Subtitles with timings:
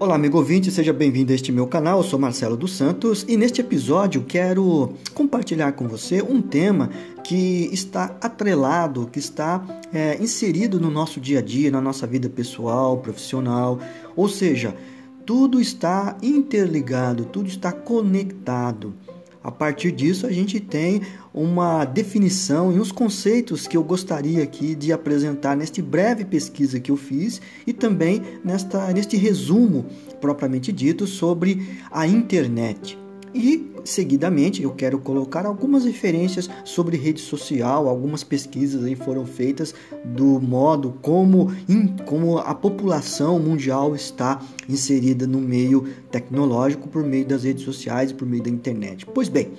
[0.00, 1.98] Olá, amigo ouvinte, seja bem-vindo a este meu canal.
[1.98, 6.88] Eu sou Marcelo dos Santos e neste episódio quero compartilhar com você um tema
[7.22, 12.30] que está atrelado, que está é, inserido no nosso dia a dia, na nossa vida
[12.30, 13.78] pessoal, profissional,
[14.16, 14.74] ou seja,
[15.26, 18.94] tudo está interligado, tudo está conectado.
[19.42, 21.00] A partir disso, a gente tem
[21.32, 26.90] uma definição e uns conceitos que eu gostaria aqui de apresentar neste breve pesquisa que
[26.90, 29.86] eu fiz e também nesta, neste resumo
[30.20, 32.98] propriamente dito sobre a internet.
[33.32, 39.72] E, seguidamente, eu quero colocar algumas referências sobre rede social, algumas pesquisas aí foram feitas
[40.04, 41.52] do modo como,
[42.06, 48.14] como a população mundial está inserida no meio tecnológico por meio das redes sociais e
[48.14, 49.06] por meio da internet.
[49.06, 49.52] Pois bem,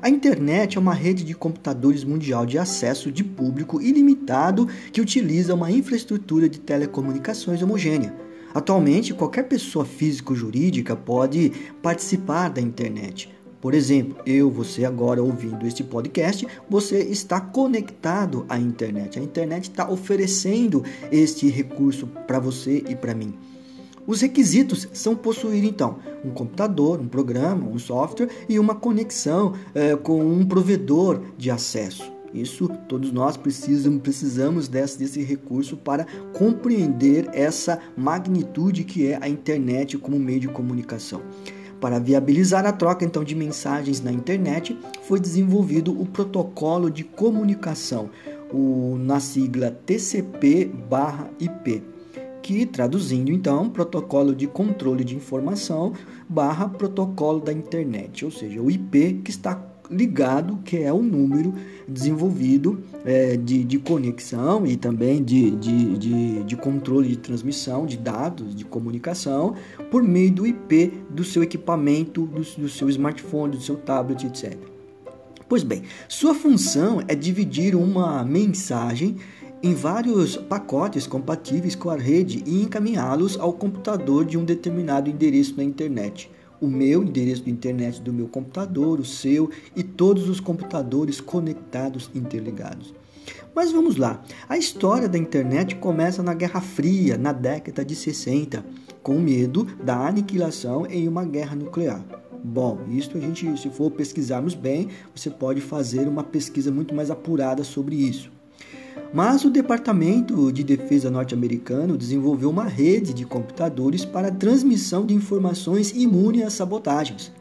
[0.00, 5.54] a internet é uma rede de computadores mundial de acesso de público ilimitado que utiliza
[5.54, 8.14] uma infraestrutura de telecomunicações homogênea
[8.54, 11.50] Atualmente, qualquer pessoa física ou jurídica pode
[11.82, 13.30] participar da internet.
[13.60, 19.18] Por exemplo, eu, você agora ouvindo este podcast, você está conectado à internet.
[19.18, 23.34] A internet está oferecendo este recurso para você e para mim.
[24.04, 29.94] Os requisitos são possuir então um computador, um programa, um software e uma conexão é,
[29.94, 32.12] com um provedor de acesso.
[32.34, 39.98] Isso todos nós precisamos, desse, desse recurso para compreender essa magnitude que é a internet
[39.98, 41.20] como meio de comunicação.
[41.80, 48.08] Para viabilizar a troca então de mensagens na internet, foi desenvolvido o protocolo de comunicação,
[48.52, 50.72] o, na sigla TCP/IP,
[52.40, 55.92] que traduzindo então protocolo de controle de informação
[56.28, 61.54] barra protocolo da internet, ou seja, o IP que está ligado, que é o número
[61.86, 67.96] desenvolvido é, de, de conexão e também de, de, de, de controle de transmissão de
[67.96, 69.54] dados, de comunicação,
[69.90, 74.56] por meio do IP do seu equipamento, do, do seu smartphone, do seu tablet, etc.
[75.48, 79.16] Pois bem, sua função é dividir uma mensagem
[79.62, 85.54] em vários pacotes compatíveis com a rede e encaminhá-los ao computador de um determinado endereço
[85.56, 86.30] na internet
[86.62, 92.08] o meu endereço de internet do meu computador, o seu e todos os computadores conectados
[92.14, 92.94] interligados.
[93.52, 94.22] Mas vamos lá.
[94.48, 98.64] A história da internet começa na Guerra Fria, na década de 60,
[99.02, 102.02] com medo da aniquilação em uma guerra nuclear.
[102.44, 107.10] Bom, isso a gente, se for pesquisarmos bem, você pode fazer uma pesquisa muito mais
[107.10, 108.30] apurada sobre isso.
[109.12, 115.92] Mas o Departamento de Defesa norte-americano desenvolveu uma rede de computadores para transmissão de informações
[115.92, 117.32] imune a sabotagens.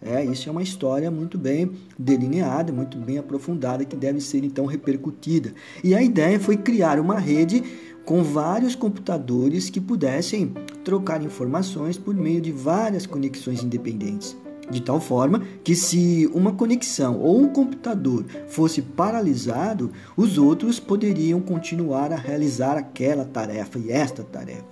[0.00, 4.66] É, isso é uma história muito bem delineada, muito bem aprofundada, que deve ser então
[4.66, 5.52] repercutida.
[5.82, 7.62] E a ideia foi criar uma rede
[8.04, 14.36] com vários computadores que pudessem trocar informações por meio de várias conexões independentes
[14.70, 21.40] de tal forma que se uma conexão ou um computador fosse paralisado, os outros poderiam
[21.40, 24.64] continuar a realizar aquela tarefa e esta tarefa.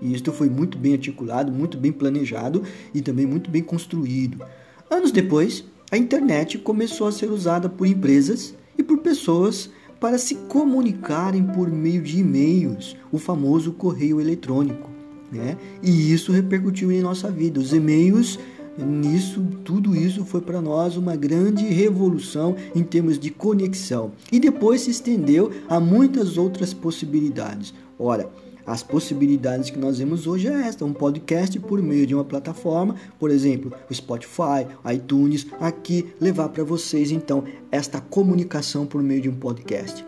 [0.00, 2.62] E isto foi muito bem articulado, muito bem planejado
[2.94, 4.44] e também muito bem construído.
[4.90, 10.34] Anos depois, a internet começou a ser usada por empresas e por pessoas para se
[10.34, 14.88] comunicarem por meio de e-mails, o famoso correio eletrônico.
[15.32, 15.56] Né?
[15.82, 17.60] E isso repercutiu em nossa vida.
[17.60, 18.38] Os e-mails
[18.78, 24.82] Nisso, tudo isso foi para nós uma grande revolução em termos de conexão e depois
[24.82, 27.74] se estendeu a muitas outras possibilidades.
[27.98, 28.30] Ora,
[28.64, 32.94] as possibilidades que nós vemos hoje é esta, um podcast por meio de uma plataforma,
[33.18, 39.28] por exemplo, o Spotify, iTunes, aqui levar para vocês então esta comunicação por meio de
[39.28, 40.06] um podcast.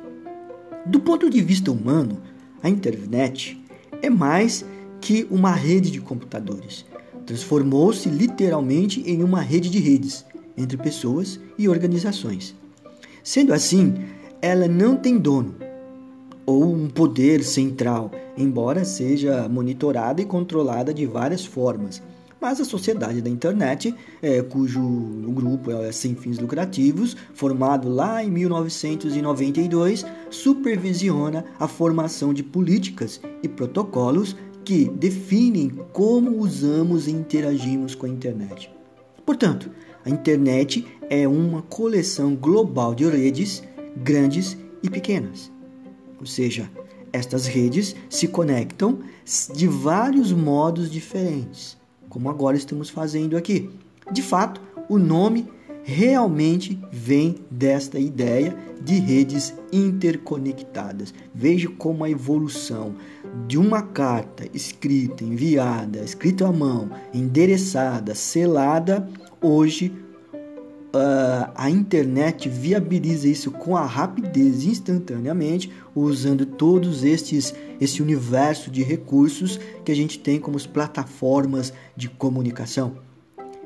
[0.87, 2.21] Do ponto de vista humano,
[2.63, 3.61] a internet
[4.01, 4.65] é mais
[5.01, 6.85] que uma rede de computadores
[7.31, 10.25] transformou-se literalmente em uma rede de redes
[10.59, 12.57] entre pessoas e organizações.
[13.23, 13.95] Sendo assim,
[14.43, 15.55] ela não tem dono
[16.45, 22.03] ou um poder central, embora seja monitorada e controlada de várias formas.
[22.41, 24.81] Mas a sociedade da internet, é, cujo
[25.29, 33.47] grupo é sem fins lucrativos, formado lá em 1992, supervisiona a formação de políticas e
[33.49, 34.35] protocolos
[34.71, 38.71] que definem como usamos e interagimos com a internet.
[39.27, 39.69] Portanto,
[40.05, 43.65] a internet é uma coleção global de redes
[43.97, 45.51] grandes e pequenas.
[46.21, 46.71] Ou seja,
[47.13, 49.01] estas redes se conectam
[49.53, 51.77] de vários modos diferentes,
[52.09, 53.69] como agora estamos fazendo aqui.
[54.13, 55.49] De fato, o nome
[55.83, 61.13] realmente vem desta ideia de redes interconectadas.
[61.35, 62.95] Veja como a evolução
[63.47, 69.09] de uma carta escrita, enviada, escrita à mão, endereçada, selada,
[69.41, 69.93] hoje
[70.95, 78.83] uh, a internet viabiliza isso com a rapidez instantaneamente, usando todos estes esse universo de
[78.83, 83.10] recursos que a gente tem como as plataformas de comunicação.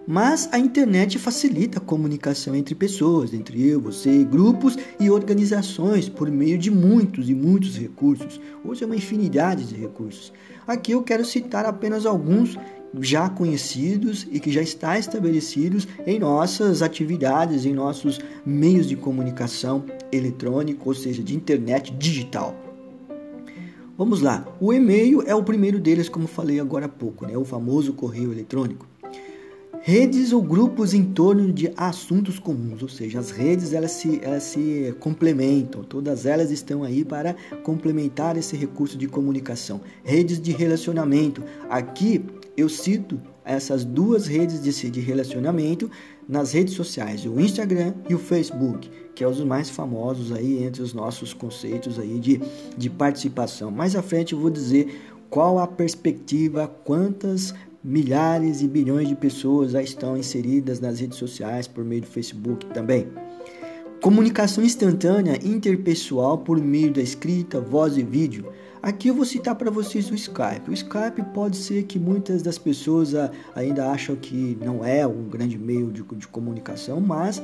[0.06, 6.30] Mas a internet facilita a comunicação entre pessoas, entre eu, você, grupos e organizações por
[6.30, 8.38] meio de muitos e muitos recursos.
[8.62, 10.30] Hoje é uma infinidade de recursos.
[10.66, 12.58] Aqui eu quero citar apenas alguns
[13.00, 19.84] já conhecidos e que já está estabelecidos em nossas atividades, em nossos meios de comunicação
[20.12, 22.54] eletrônico, ou seja, de internet digital.
[23.96, 24.46] Vamos lá.
[24.60, 27.36] O e-mail é o primeiro deles, como falei agora há pouco, né?
[27.38, 28.86] O famoso correio eletrônico.
[29.86, 34.42] Redes ou grupos em torno de assuntos comuns, ou seja, as redes elas se, elas
[34.44, 39.82] se complementam, todas elas estão aí para complementar esse recurso de comunicação.
[40.02, 41.42] Redes de relacionamento.
[41.68, 42.24] Aqui
[42.56, 45.90] eu cito essas duas redes de, de relacionamento
[46.26, 50.80] nas redes sociais, o Instagram e o Facebook, que é os mais famosos aí entre
[50.80, 52.40] os nossos conceitos aí de,
[52.74, 53.70] de participação.
[53.70, 54.98] Mais à frente eu vou dizer
[55.28, 57.52] qual a perspectiva, quantas
[57.84, 62.64] milhares e bilhões de pessoas já estão inseridas nas redes sociais por meio do Facebook
[62.66, 63.06] também.
[64.00, 68.50] Comunicação instantânea interpessoal por meio da escrita, voz e vídeo.
[68.84, 70.68] Aqui eu vou citar para vocês o Skype.
[70.68, 73.14] O Skype pode ser que muitas das pessoas
[73.54, 77.42] ainda acham que não é um grande meio de, de comunicação, mas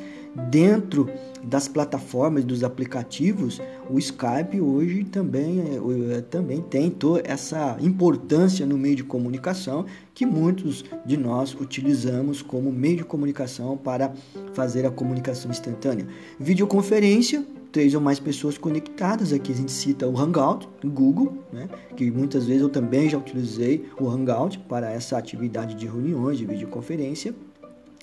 [0.50, 1.08] dentro
[1.42, 3.58] das plataformas, dos aplicativos,
[3.88, 9.86] o Skype hoje também, é, é, também tem toda essa importância no meio de comunicação
[10.12, 14.12] que muitos de nós utilizamos como meio de comunicação para
[14.52, 16.06] fazer a comunicação instantânea.
[16.38, 19.32] Videoconferência três ou mais pessoas conectadas.
[19.32, 21.68] Aqui a gente cita o Hangout, Google, né?
[21.96, 26.46] que muitas vezes eu também já utilizei o Hangout para essa atividade de reuniões, de
[26.46, 27.34] videoconferência.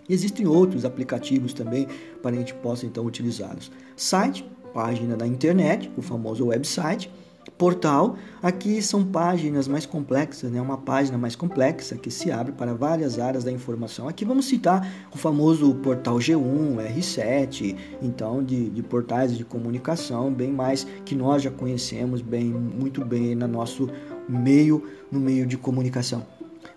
[0.08, 1.88] E existem outros aplicativos também
[2.22, 3.72] para a gente possa então utilizá-los.
[3.96, 7.12] Site, página da internet, o famoso website
[7.51, 8.15] portal.
[8.41, 10.61] Aqui são páginas mais complexas, né?
[10.61, 14.07] uma página mais complexa que se abre para várias áreas da informação.
[14.07, 20.51] Aqui vamos citar o famoso portal G1, R7, então de, de portais de comunicação, bem
[20.51, 23.89] mais que nós já conhecemos bem, muito bem no nosso
[24.27, 26.25] meio, no meio de comunicação.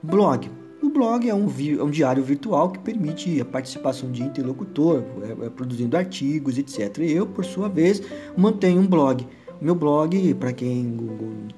[0.02, 0.50] Blog.
[0.82, 1.46] O blog é um,
[1.78, 6.98] é um diário virtual que permite a participação de interlocutor, é, é, produzindo artigos, etc.
[7.00, 8.00] Eu, por sua vez,
[8.34, 9.26] mantenho um blog
[9.60, 10.96] meu blog, para quem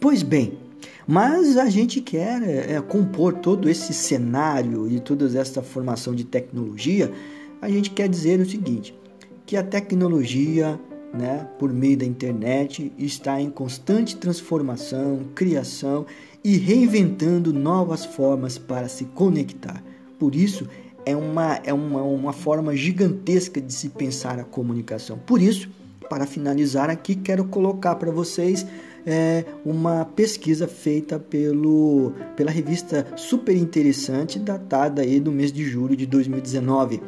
[0.00, 0.58] Pois bem,
[1.06, 7.12] mas a gente quer é, compor todo esse cenário e toda essa formação de tecnologia,
[7.62, 8.94] a gente quer dizer o seguinte,
[9.46, 10.78] que a tecnologia,
[11.14, 16.04] né, por meio da internet, está em constante transformação, criação
[16.42, 19.82] e reinventando novas formas para se conectar.
[20.18, 20.66] Por isso,
[21.06, 25.16] é uma, é uma, uma forma gigantesca de se pensar a comunicação.
[25.16, 25.70] Por isso,
[26.10, 28.66] para finalizar aqui, quero colocar para vocês
[29.06, 35.96] é, uma pesquisa feita pelo, pela revista super interessante, datada aí do mês de julho
[35.96, 37.00] de 2019.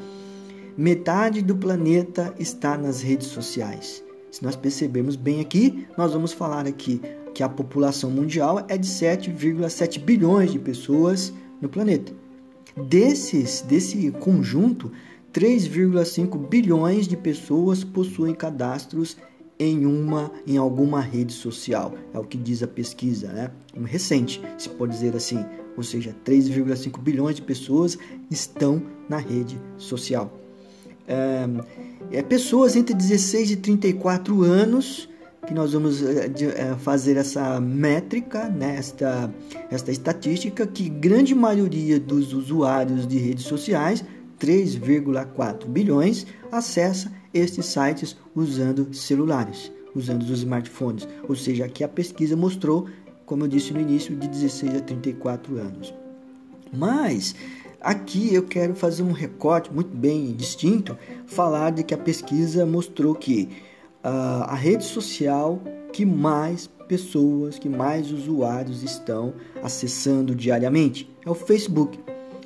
[0.77, 4.05] Metade do planeta está nas redes sociais.
[4.31, 7.01] Se nós percebermos bem aqui, nós vamos falar aqui
[7.35, 12.13] que a população mundial é de 7,7 bilhões de pessoas no planeta.
[12.77, 14.93] Desses, desse conjunto,
[15.33, 19.17] 3,5 bilhões de pessoas possuem cadastros
[19.59, 21.95] em uma em alguma rede social.
[22.15, 23.51] É o que diz a pesquisa, né?
[23.85, 25.45] Recente, se pode dizer assim,
[25.77, 27.99] ou seja, 3,5 bilhões de pessoas
[28.31, 30.33] estão na rede social.
[31.07, 31.49] É,
[32.11, 35.09] é, pessoas entre 16 e 34 anos
[35.49, 39.33] que nós vamos é, é, fazer essa métrica, né, esta,
[39.71, 44.05] esta estatística, que grande maioria dos usuários de redes sociais,
[44.39, 51.09] 3,4 bilhões, acessa estes sites usando celulares, usando os smartphones.
[51.27, 52.87] Ou seja, aqui a pesquisa mostrou,
[53.25, 55.95] como eu disse no início, de 16 a 34 anos.
[56.71, 57.35] Mas
[57.81, 63.15] aqui eu quero fazer um recorte muito bem distinto, falar de que a pesquisa mostrou
[63.15, 63.49] que
[64.03, 65.61] a rede social
[65.93, 71.99] que mais pessoas, que mais usuários estão acessando diariamente é o Facebook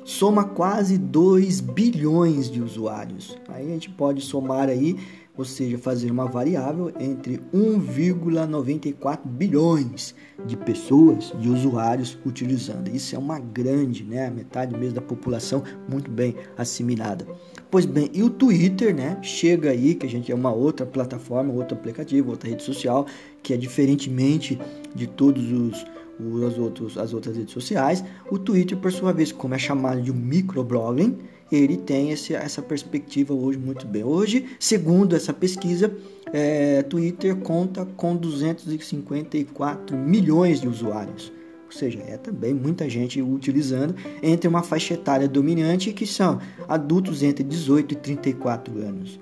[0.03, 3.37] soma quase 2 bilhões de usuários.
[3.47, 4.97] Aí a gente pode somar aí,
[5.37, 10.13] ou seja, fazer uma variável entre 1,94 bilhões
[10.45, 12.89] de pessoas, de usuários utilizando.
[12.89, 17.25] Isso é uma grande, né, metade mesmo da população muito bem assimilada.
[17.71, 21.51] Pois bem, e o Twitter, né, chega aí que a gente é uma outra plataforma,
[21.51, 23.07] outro aplicativo, outra rede social
[23.41, 24.59] que é diferentemente
[24.95, 25.85] de todos os
[26.19, 28.03] os outros, as outras redes sociais.
[28.29, 31.17] O Twitter, por sua vez, como é chamado de um microblogging,
[31.55, 34.03] ele tem esse, essa perspectiva hoje muito bem.
[34.03, 35.95] Hoje, segundo essa pesquisa,
[36.31, 41.31] é, Twitter conta com 254 milhões de usuários.
[41.65, 47.23] Ou seja, é também muita gente utilizando entre uma faixa etária dominante que são adultos
[47.23, 49.19] entre 18 e 34 anos.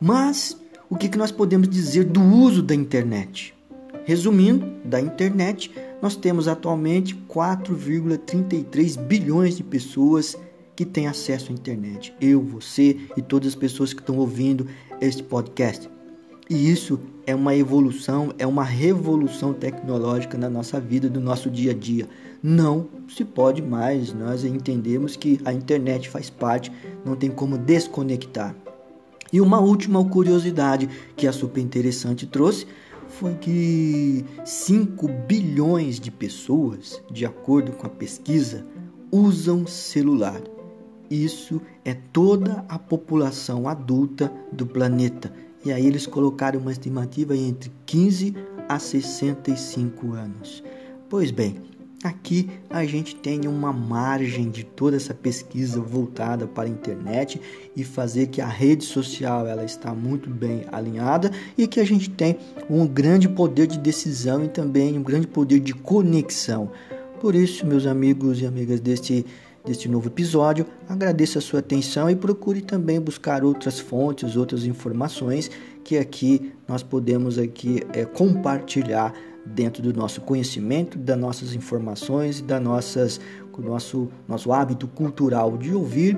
[0.00, 0.58] Mas
[0.88, 3.54] o que, que nós podemos dizer do uso da internet?
[4.04, 5.70] Resumindo, da internet,
[6.00, 10.36] nós temos atualmente 4,33 bilhões de pessoas
[10.76, 12.14] que têm acesso à internet.
[12.20, 14.66] Eu, você e todas as pessoas que estão ouvindo
[15.00, 15.88] este podcast.
[16.48, 21.72] E isso é uma evolução, é uma revolução tecnológica na nossa vida, no nosso dia
[21.72, 22.08] a dia.
[22.40, 26.70] Não se pode mais, nós entendemos que a internet faz parte,
[27.04, 28.54] não tem como desconectar.
[29.32, 32.66] E uma última curiosidade que a Super Interessante trouxe
[33.08, 38.64] foi que 5 bilhões de pessoas, de acordo com a pesquisa,
[39.10, 40.40] usam celular.
[41.10, 45.32] Isso é toda a população adulta do planeta.
[45.64, 48.34] E aí eles colocaram uma estimativa entre 15
[48.68, 50.62] a 65 anos.
[51.08, 51.56] Pois bem,
[52.04, 57.40] Aqui a gente tem uma margem de toda essa pesquisa voltada para a internet
[57.74, 62.10] e fazer que a rede social ela está muito bem alinhada e que a gente
[62.10, 62.36] tem
[62.68, 66.70] um grande poder de decisão e também um grande poder de conexão.
[67.18, 69.24] Por isso, meus amigos e amigas deste
[69.66, 75.50] deste novo episódio, agradeço a sua atenção e procure também buscar outras fontes, outras informações
[75.82, 79.12] que aqui nós podemos aqui é, compartilhar
[79.44, 83.20] dentro do nosso conhecimento, das nossas informações, da nossas,
[83.58, 86.16] nosso, nosso hábito cultural de ouvir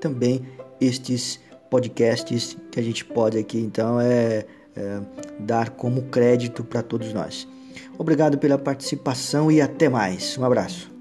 [0.00, 0.42] também
[0.80, 1.38] estes
[1.70, 5.00] podcasts que a gente pode aqui então é, é
[5.40, 7.46] dar como crédito para todos nós.
[7.98, 10.36] Obrigado pela participação e até mais.
[10.38, 10.95] Um abraço.